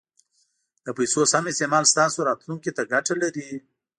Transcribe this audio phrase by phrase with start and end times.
[0.85, 3.49] د پیسو سم استعمال ستاسو راتلونکي ته ګټه لري.